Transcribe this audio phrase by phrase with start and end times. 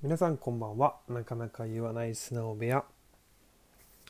[0.00, 0.94] 皆さんこんばんは。
[1.08, 2.84] なかなか言わない素直部屋。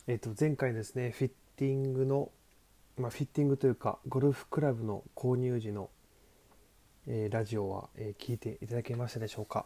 [0.07, 2.31] えっ、と前回ですねフィッティングの
[2.99, 5.89] まあ、フィッティングというかゴルフクラブの購入時の、
[7.07, 9.65] えーラジオは、えー聞いていただけましたでしょうか。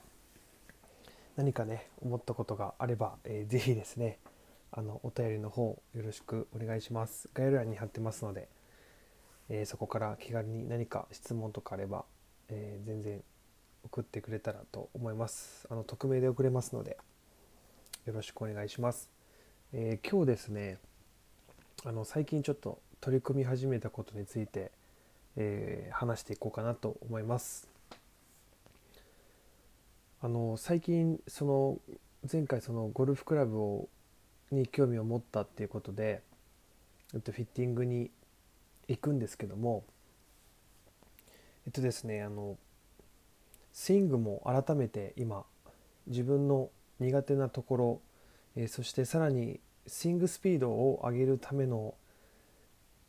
[1.35, 4.19] 何かね思ったことがあれば、えーぜひですね
[4.71, 7.31] あのお便りの方よろしくお願いします。
[7.35, 8.47] 概要欄に貼ってますので、
[9.49, 12.05] えーそこから気軽に何か質問とかあれば、
[12.49, 13.21] え全然
[13.85, 15.67] 送ってくれたらと思います。
[15.71, 16.97] あの匿名で送れますので
[18.07, 19.11] よろしくお願いします、
[19.73, 20.79] えー今日ですね
[21.85, 24.73] あの最近ちょっと取り組み始めたことについて、
[25.37, 27.69] えー話していこうかなと思います。
[30.21, 31.79] あの最近その
[32.33, 33.89] 前回そのゴルフクラブを
[34.53, 36.23] に興味を持ったっていうことで、
[37.15, 38.11] えっと、フィッティングに
[38.87, 39.83] 行くんですけども
[41.67, 42.57] えっとですねあの
[43.73, 45.45] スイングも改めて今
[46.07, 48.01] 自分の苦手なところ、
[48.57, 51.95] えーそしてさらにスイングスピードを上げるための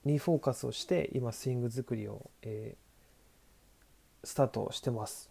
[0.06, 2.84] にフォーカスをして今スイング作りを、えー
[4.26, 5.30] スタートしてます。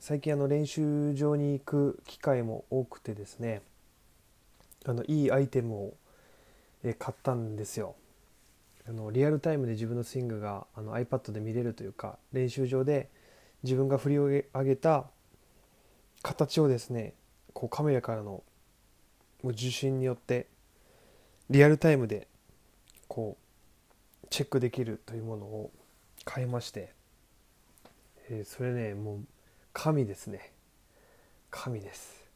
[0.00, 3.62] 最近あの練習場に行く機会も多くてですね
[4.84, 5.94] あのいいアイテムを、
[6.82, 7.94] えー買ったんですよ。
[8.86, 13.08] あのリアルタイムで自分のスイングがあの iPad で見れるというか練習場で
[13.64, 15.06] 自分が振り上げた
[16.22, 17.14] 形をですね
[17.52, 18.44] こうカメラからのも
[19.42, 20.46] う受信によって
[21.50, 22.28] リアルタイムで
[23.08, 23.36] こ
[24.22, 25.70] うチェックできるというものを
[26.24, 26.92] 買いまして、
[28.28, 29.24] えーそれねもう
[29.72, 30.52] 神ですね。
[31.50, 32.30] 神です。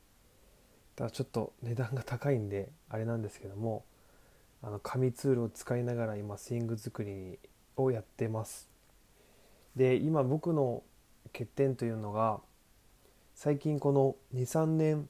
[0.96, 3.84] だからちょっと値段が高いんであれなんですけども
[4.62, 7.38] あの紙ツールを使いながら今スイング作り
[7.76, 8.68] をやってます。
[9.76, 10.82] で今僕の
[11.32, 12.40] 欠点というのが
[13.34, 15.08] 最近この23年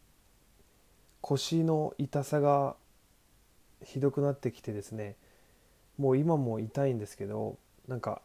[1.20, 2.76] 腰の痛さが
[3.84, 5.16] ひどくなってきてですね
[5.98, 8.22] もう今も痛いんですけどなんか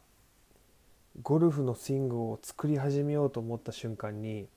[1.22, 4.48] ゴルフのスイングを作り始めようと思った瞬間に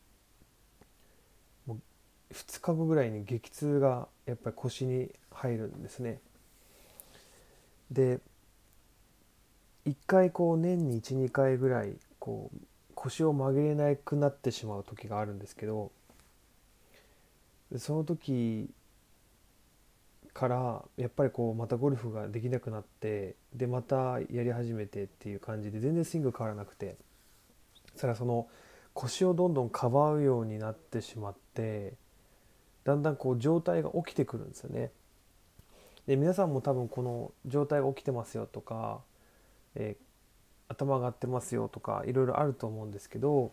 [1.66, 6.20] もう2日後ぐらいに激痛がやっぱり腰に入るんですね。
[7.92, 8.20] で
[9.86, 12.58] 1回こう年に12回ぐらいこう
[12.98, 15.92] 腰を曲げれなくなってしまう時があるんですけど
[17.78, 18.72] その時
[20.34, 26.98] からやっぱりこうまたゴルフができなくなってでまたやり始めてっていう感じで全然スイング変わらなくて
[27.92, 28.48] そしたらその
[28.94, 31.94] 腰をどんどんかばうようになってしまって
[32.84, 34.92] だんだんこう状態が起きてくるんですよね。
[36.08, 39.02] で皆さんも多分この状態が起きてますよとか、
[39.76, 39.98] え
[40.70, 43.52] 頭上がってますよとかいろいろあると思うんですけど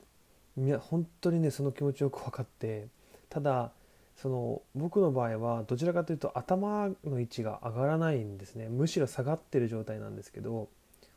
[0.80, 2.88] 本当にねその気持ちよく分かって
[3.28, 3.72] ただ
[4.16, 8.68] その僕の場合はどちらかというと頭の位置が上がらないんですね。
[8.68, 10.68] むしろ下がってる状態なんですけど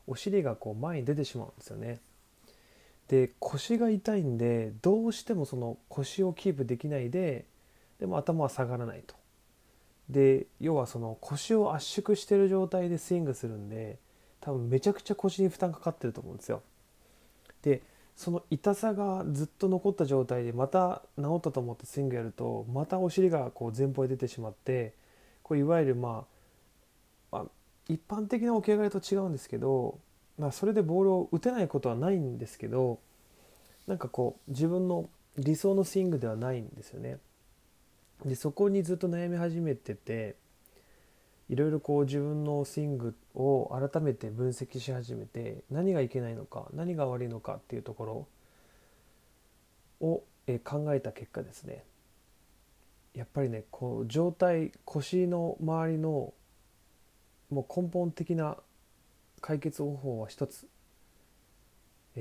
[0.08, 2.00] お尻がこう前に出てしまうんですよね。
[3.08, 7.46] で腰が痛いんでどうしてもその腰をキープできないで
[8.00, 9.16] でも頭は下がらないと。
[10.10, 14.00] で要はその腰を圧縮してる状態でスイングするんで
[14.48, 16.62] 多分めちゃくちゃ腰に負担かかってると思うんですよ
[17.64, 17.82] で
[18.16, 24.94] その痛さがずっと残った状態でまた治ったと思ってスイングやるとまたお尻がこう前方へ出てしまって
[25.44, 26.24] これいわゆるま
[27.32, 27.46] あ、まあ、
[27.90, 30.00] 一般的な起き上がりと違うんですけど、
[30.40, 33.00] まあ、それでボールを打てないことはないんですけど
[33.86, 37.18] なんかこう自分の理想のスイングではないんですよね。
[38.26, 40.36] でそこにずっと悩み始めてて
[41.50, 48.28] いろいろこう自分のスイングを改めて分析し始めて何がいけないのか何が悪いのかっていうとこ
[50.02, 50.24] ろを
[50.64, 51.84] 考えた結果ですね。
[53.14, 56.34] やっぱりねこう状態腰の周りの
[57.50, 58.58] もう根本的な
[59.42, 60.68] 解決方法は一つ。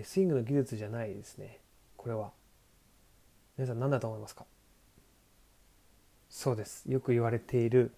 [0.04, 1.58] スイングの技術じゃないですね。
[1.96, 2.30] これは。
[3.58, 4.44] 皆さん何だと思いますか？
[6.28, 6.84] そうです。
[6.90, 7.92] よく言われている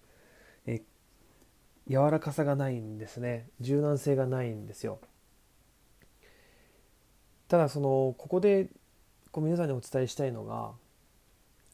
[1.89, 3.47] 柔らかさがないんですね。
[3.59, 4.99] 柔軟性がないんですよ。
[7.47, 8.69] ただそのここで
[9.31, 10.71] こう皆さんにお伝えしたいのが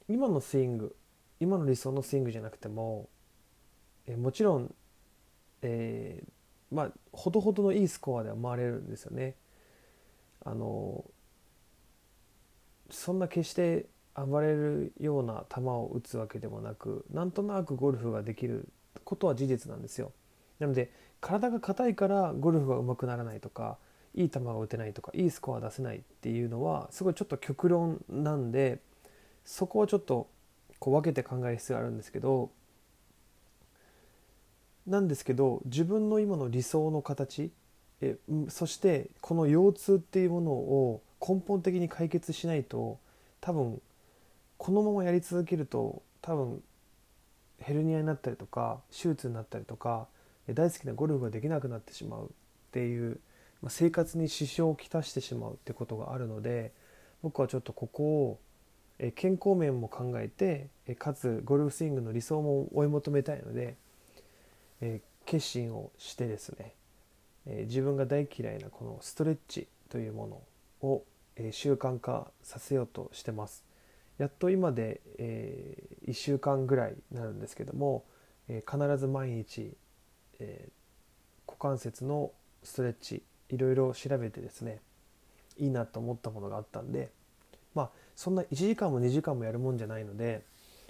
[0.08, 0.96] 今のスイング
[1.40, 3.10] 今の理想のスイングじゃなくても
[4.08, 4.74] えもちろん、
[5.62, 6.30] えー
[6.72, 9.36] まあほどほどのいいスコアでは回れるんですよね。
[10.44, 11.06] あの
[12.90, 18.68] そんな決して暴れるような球を打つわけでもなくなんとなくゴルフができる
[19.03, 20.12] ことは事実なんですよ。
[20.59, 23.77] なので体が硬いからゴルフが上手くならないとか
[24.13, 28.80] いい球が打てないとかいいスコア出せないっていうのはすごいちょっと極論なんで
[29.44, 30.30] そこはちょっと
[30.80, 32.51] こう分けて考える必要があるんですけど
[34.88, 37.51] なんですけど自分の今の理想の形
[38.01, 38.18] え
[38.50, 43.00] そしてこの腰痛っていうものを根本的に解決しないと
[43.42, 43.81] 多分
[44.57, 46.62] このままやり続けると多分
[47.60, 50.07] ヘルニアになったりとか手術になったりとか
[50.50, 52.28] 大好きなゴルフができなくなってしまうっ
[52.72, 53.19] ていう
[53.62, 56.72] ま生活に支障をきたしてしまうってことがあるので
[57.24, 58.40] 僕はちょっとここを
[59.16, 63.75] 健康面も考えてかつゴルフスイングの理想も追い求めたいので
[65.25, 66.74] 決心をしてですね
[67.46, 70.28] 自分が大嫌いなこのストレッチというも
[70.81, 71.04] のを
[71.52, 73.63] 習慣化させようとしてます。
[74.18, 78.06] やっと今で、え1週間ぐらいになるんですけども、
[78.48, 79.76] え必ず毎日、
[80.40, 80.70] え
[81.48, 82.32] 股関節の
[82.64, 84.82] ストレッチいろいろ調べてですね
[85.58, 87.12] いいなと思ったものがあったんで
[87.74, 90.44] まあそんな1時間も2時間もやるもんじゃないので、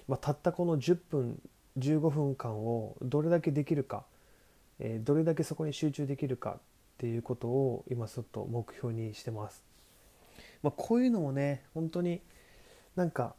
[0.08, 1.40] まあ、たったこの10分
[1.78, 4.04] 15分間をどれだけできるか、
[4.78, 6.60] えー、どれだけそこに集中できるかっ
[6.98, 9.62] ていうことを今ちょっと目標にしてます。
[10.62, 12.22] まあ、こういうのもね本当に
[12.96, 13.34] なんか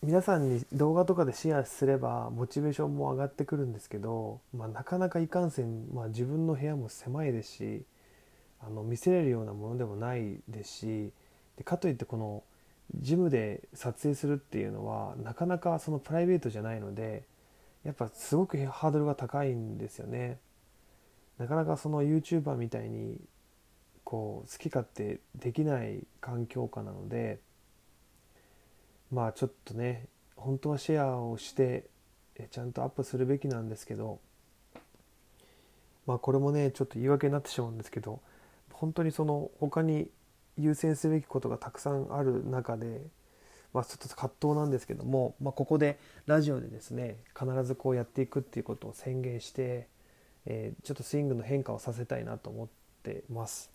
[0.00, 7.82] 皆さんに動画とかでシェアすればモチベーションも上がってくるんですけど、まあ、なかなかいかんせん、まあ、自分の部屋も狭いですし
[8.64, 11.12] あの見せれるようなものでもないですし
[11.56, 12.44] でかといってこの
[13.00, 17.24] ジムで撮影するっていうのはなかなかそのプライベートじゃないので
[17.84, 20.38] やっぱすごくハードルが高いんですよね。
[21.38, 23.18] なかなかその YouTuber みたいに
[24.04, 27.40] こう好き勝手できない環境下なので
[29.12, 30.06] まあちょっとね
[30.36, 31.84] 本当はシェアをして
[32.50, 34.18] ちゃんとアップするべきなんですけど
[36.06, 38.20] まあこれもねちょっと言い訳になってしまうんですけど
[38.72, 40.08] 本当にその他に
[40.58, 43.02] 優先すべきことがたくさんある中で、
[43.72, 49.86] まあ、ちょっと葛藤なんですけども、まあ、ここでラジオでですね必ずこうやっていくっていうことを宣言して、
[50.44, 52.68] え、ちょっとスイングの変化をさせたいなと思っ
[53.02, 53.70] てます。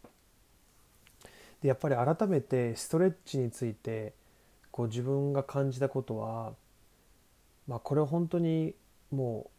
[1.62, 4.14] でやっぱり改めてストレッチについて
[4.78, 6.54] こう自分が感じたことは、
[7.68, 8.76] まあ、これ本当に
[9.10, 9.50] も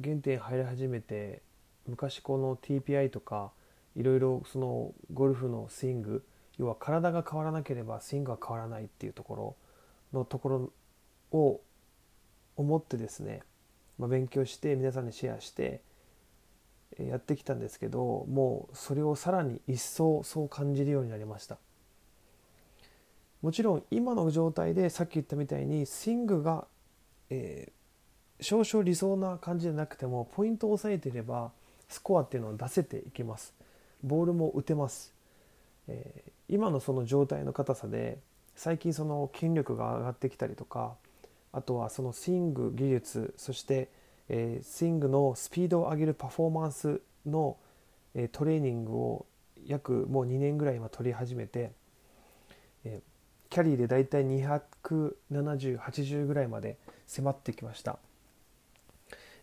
[0.00, 1.42] う原点入り始めて
[1.86, 3.52] 昔この TPI とか
[3.94, 6.24] いろいろそのゴルフのスイング
[6.56, 9.36] 要は体が変わらなければスイングは変わらないっていうとこ
[10.14, 11.60] ろのところを
[12.56, 13.42] 思ってですね、
[13.98, 15.82] まあ、勉強して皆さんにシェアして
[16.98, 21.58] やってきたんですけどもうそれをさらに一層そう感じるようになりました。
[23.42, 26.66] もちろん今の状態でさっき言ったみたいにスイングが、
[27.30, 31.52] えー、少々理想な感じじゃなくてもポイントを押さえていれば
[31.88, 33.54] スコアっていうのを出せていきます。
[34.02, 35.12] ボールも打てます、
[35.88, 38.18] えー、今のその状態の硬さで
[38.54, 40.94] 最近その筋力が上がってきたりとか
[41.52, 43.88] あとはそのスイング技術そして、
[44.28, 47.56] えー、スイングのスピードを上げるパフォーマンスの、
[48.14, 49.26] えー、トレーニングを
[49.66, 51.72] 約もう2年ぐらい今取り始めて、
[52.84, 53.17] えー、
[53.50, 57.98] キャリーでだいたい27080ぐらいまで迫ってきました。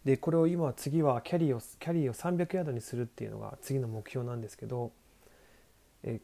[0.03, 4.91] でこれを今次はキャリーをキャリーを300ヤードにするっていうのが次の目標なんですけど、
[6.03, 6.21] え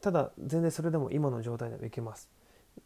[0.00, 2.30] ただ全然それでも今の状態でもいけます。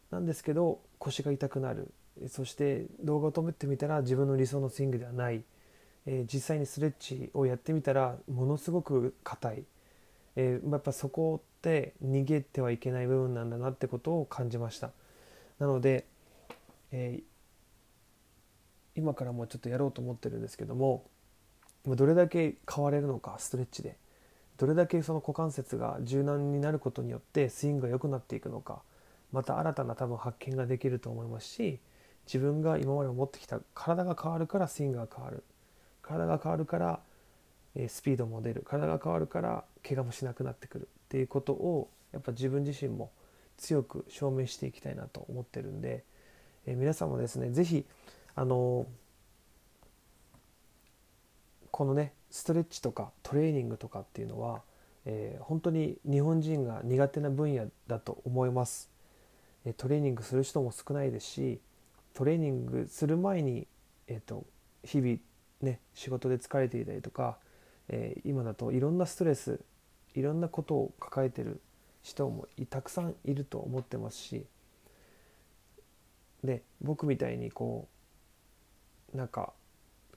[0.09, 1.91] なんですけど腰が痛くなる。
[2.27, 5.43] そして動画を止めてみたら自分の理想のスイングではない、
[6.05, 9.63] えー、実際にストレッチをやってみたらものすごく硬い、
[10.35, 14.91] えー、やっぱそこって逃げてはいけない部分なんだなってことを感じました。
[15.59, 16.05] なので、
[16.91, 17.23] えー、
[18.95, 21.03] 今からもうちょっとやろうと思ってるんですけども
[21.85, 23.97] どれだけ変われるのかストレッチで。
[24.57, 28.81] どれだけその股関節が柔軟になることによってスイングが良くなっていくのか
[29.31, 31.79] また新たな多分発見ができると思いますし
[32.25, 35.45] 自分が今まで思ってきた体が変わるからスイングが変わる。
[36.01, 36.99] 体が変わるから
[37.87, 38.63] スピードも出る。
[38.67, 40.89] 体が変わるから怪我もしなくなってくる。
[41.09, 43.11] っていうことをやっぱ自分自身も
[43.57, 46.03] 強く証明していきたいなと思ってるんで、
[46.67, 47.85] え皆さんもですね是非
[48.35, 48.85] あの
[51.71, 54.61] このねストレッチとかトレーニングとかっていうのは、
[55.05, 58.89] えー、本当に日本人が苦手な分野だと思います。
[59.77, 61.59] トレーニングする人も少ないですし
[62.13, 63.67] トレーニングする前に、
[64.07, 64.45] えーと、
[64.83, 65.17] 日々
[65.61, 67.37] ね仕事で疲れていたりとか、
[67.89, 69.59] えー、今だといろんなストレス
[70.15, 71.61] いろんなことを抱えてる
[72.01, 74.45] 人もたくさんいると思ってますし
[76.43, 77.87] で僕みたいにこ
[79.13, 79.53] うなんか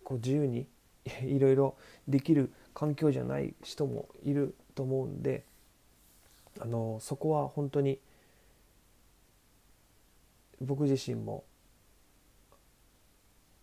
[0.04, 0.66] こう自由に
[1.25, 5.44] いろいろできる環境じゃない人もいると思うんで
[6.61, 7.99] あのそこは本当に
[10.61, 11.44] 僕自身も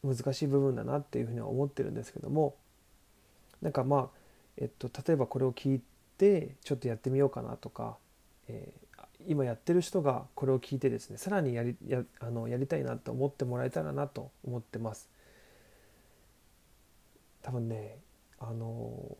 [0.03, 2.55] 難しい部分だなっていうふうには思ってるんですけども
[3.61, 4.19] なんかまあ、
[4.57, 5.88] えっと、例えばこれを聞いて
[6.19, 7.97] てちょっとやってみようかなとか、
[8.49, 15.09] えー、今やってる人がこれを聞いてですねさらにやりやあのやりたいなと思ってもらえたらなと思ってます。
[17.41, 17.97] 多分ね
[18.37, 19.17] あの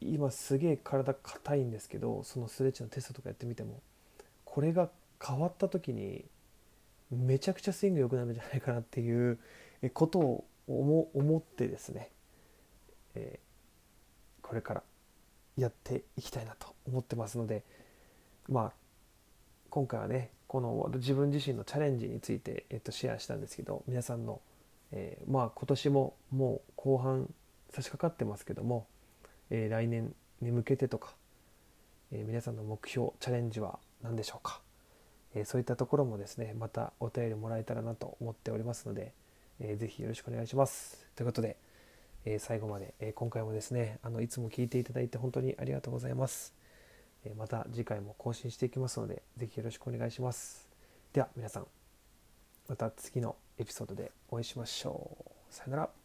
[0.00, 3.80] 今すげえ体硬いんですけどそのストレッチのテストとかやってみても
[4.44, 4.90] これが
[5.24, 6.24] 変わった時に
[7.10, 9.38] めちゃくちゃスイング良くなるんじゃないかなっていう
[9.92, 12.10] ことを思ってですね、
[13.14, 14.82] えー、これから
[15.56, 17.64] やっていきたいなと思ってますので
[18.48, 18.72] まあ
[19.68, 24.40] 今回はねこの自分自身のチャレンジについて、えっと、シェアしたんですけど皆さんの、
[24.90, 27.32] えー、まあ今年ももう後半
[27.70, 28.86] 差し掛かってますけども、
[29.50, 31.14] えー、来年に向けてとか、
[32.10, 34.60] えー、皆さんの目標チャレンジは何でしょうか、
[35.36, 39.12] えそういったところもですねまたお便りもらえたらなと思っておりますので、
[39.60, 41.06] えー、ぜひよろしくお願いします。
[41.14, 41.56] ということで、
[42.24, 46.54] えー、最後まで、えー、今回もですねあのいつも聞いていただいて本当にありがとうございます。
[47.24, 50.68] えまた次回も更新していきますので是非よろしくお願いします。
[51.12, 51.66] では皆さん
[52.68, 55.54] また次のエピソードでお会いしましょう。
[55.54, 55.99] さよなら。